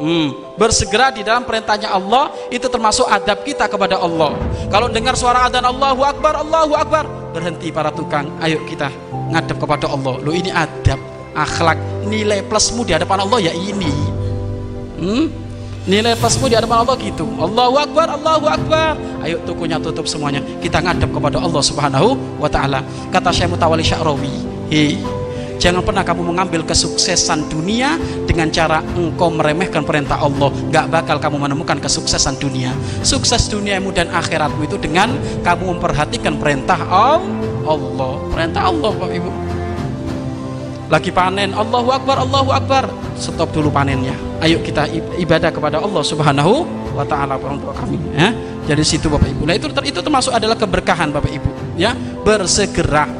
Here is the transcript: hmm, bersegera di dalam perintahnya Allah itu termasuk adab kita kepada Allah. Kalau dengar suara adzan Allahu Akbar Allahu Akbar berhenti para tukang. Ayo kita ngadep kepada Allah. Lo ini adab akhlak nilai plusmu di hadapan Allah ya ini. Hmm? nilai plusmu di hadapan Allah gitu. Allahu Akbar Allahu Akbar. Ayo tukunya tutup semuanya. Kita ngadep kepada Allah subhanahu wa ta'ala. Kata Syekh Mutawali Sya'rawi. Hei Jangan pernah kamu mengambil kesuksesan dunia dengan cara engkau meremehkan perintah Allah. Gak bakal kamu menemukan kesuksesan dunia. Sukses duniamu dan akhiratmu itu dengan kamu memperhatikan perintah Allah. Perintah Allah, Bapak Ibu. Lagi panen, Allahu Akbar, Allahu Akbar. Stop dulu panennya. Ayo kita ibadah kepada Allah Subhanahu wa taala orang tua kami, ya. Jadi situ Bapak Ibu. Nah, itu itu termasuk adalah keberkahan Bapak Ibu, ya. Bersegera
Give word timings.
hmm, 0.00 0.56
bersegera 0.56 1.12
di 1.12 1.20
dalam 1.20 1.44
perintahnya 1.44 1.92
Allah 1.92 2.32
itu 2.48 2.66
termasuk 2.66 3.06
adab 3.06 3.44
kita 3.44 3.68
kepada 3.68 4.00
Allah. 4.00 4.34
Kalau 4.72 4.88
dengar 4.88 5.14
suara 5.14 5.46
adzan 5.46 5.62
Allahu 5.62 6.00
Akbar 6.02 6.40
Allahu 6.40 6.72
Akbar 6.74 7.04
berhenti 7.36 7.68
para 7.70 7.92
tukang. 7.92 8.26
Ayo 8.40 8.64
kita 8.64 8.88
ngadep 9.30 9.60
kepada 9.60 9.86
Allah. 9.92 10.16
Lo 10.24 10.32
ini 10.32 10.48
adab 10.50 10.98
akhlak 11.36 11.78
nilai 12.08 12.42
plusmu 12.48 12.82
di 12.82 12.96
hadapan 12.96 13.28
Allah 13.28 13.38
ya 13.38 13.52
ini. 13.54 13.92
Hmm? 15.00 15.26
nilai 15.88 16.12
plusmu 16.12 16.46
di 16.46 16.54
hadapan 16.54 16.84
Allah 16.84 16.96
gitu. 17.00 17.24
Allahu 17.40 17.76
Akbar 17.80 18.06
Allahu 18.14 18.46
Akbar. 18.46 18.94
Ayo 19.24 19.40
tukunya 19.48 19.80
tutup 19.80 20.04
semuanya. 20.04 20.44
Kita 20.60 20.80
ngadep 20.80 21.08
kepada 21.08 21.40
Allah 21.40 21.62
subhanahu 21.64 22.16
wa 22.36 22.48
ta'ala. 22.52 22.84
Kata 23.08 23.32
Syekh 23.32 23.48
Mutawali 23.52 23.84
Sya'rawi. 23.84 24.34
Hei 24.70 25.19
Jangan 25.60 25.84
pernah 25.84 26.00
kamu 26.00 26.32
mengambil 26.32 26.64
kesuksesan 26.64 27.52
dunia 27.52 28.00
dengan 28.24 28.48
cara 28.48 28.80
engkau 28.96 29.28
meremehkan 29.28 29.84
perintah 29.84 30.16
Allah. 30.16 30.48
Gak 30.72 30.88
bakal 30.88 31.20
kamu 31.20 31.36
menemukan 31.36 31.76
kesuksesan 31.76 32.40
dunia. 32.40 32.72
Sukses 33.04 33.44
duniamu 33.52 33.92
dan 33.92 34.08
akhiratmu 34.08 34.64
itu 34.64 34.80
dengan 34.80 35.12
kamu 35.44 35.76
memperhatikan 35.76 36.40
perintah 36.40 36.80
Allah. 36.88 38.16
Perintah 38.32 38.72
Allah, 38.72 38.90
Bapak 38.96 39.12
Ibu. 39.12 39.30
Lagi 40.88 41.12
panen, 41.12 41.52
Allahu 41.52 41.92
Akbar, 41.92 42.16
Allahu 42.24 42.50
Akbar. 42.56 42.88
Stop 43.20 43.52
dulu 43.52 43.68
panennya. 43.68 44.16
Ayo 44.40 44.64
kita 44.64 44.88
ibadah 45.20 45.52
kepada 45.52 45.76
Allah 45.76 46.00
Subhanahu 46.00 46.64
wa 46.96 47.04
taala 47.04 47.36
orang 47.36 47.60
tua 47.60 47.76
kami, 47.76 48.00
ya. 48.16 48.32
Jadi 48.64 48.80
situ 48.80 49.12
Bapak 49.12 49.28
Ibu. 49.28 49.44
Nah, 49.44 49.54
itu 49.60 49.68
itu 49.84 50.00
termasuk 50.00 50.32
adalah 50.32 50.56
keberkahan 50.56 51.12
Bapak 51.12 51.28
Ibu, 51.28 51.76
ya. 51.76 51.92
Bersegera 52.24 53.19